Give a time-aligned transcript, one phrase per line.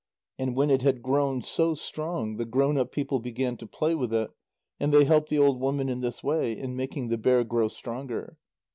[0.39, 4.11] And when it had grown so strong the grown up people began to play with
[4.11, 4.31] it,
[4.79, 8.39] and they helped the old woman in this way, in making the bear grow stronger.